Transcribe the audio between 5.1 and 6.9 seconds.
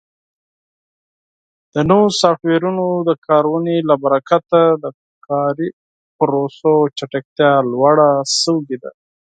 کاري پروسو